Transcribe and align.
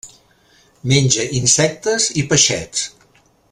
Menja 0.91 1.27
insectes 1.41 2.09
i 2.23 2.25
peixets. 2.33 2.89